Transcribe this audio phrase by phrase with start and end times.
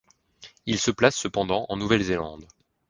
[0.65, 2.47] Il se place, cependant, en Nouvelle-Zélande.